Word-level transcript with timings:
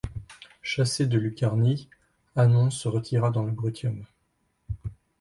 Chassé 0.63 1.05
de 1.05 1.19
Lucanie, 1.19 1.87
Hannon 2.35 2.71
se 2.71 2.87
retira 2.87 3.29
dans 3.29 3.43
le 3.43 3.51
Bruttium. 3.51 4.03